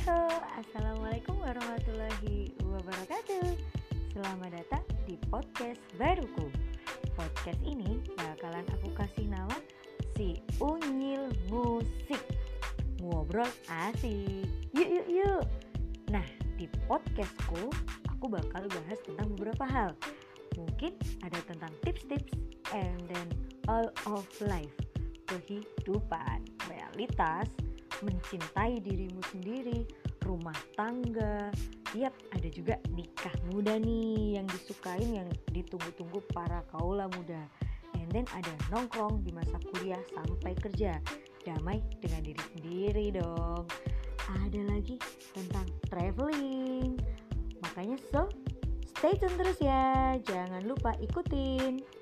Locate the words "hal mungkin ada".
19.68-21.44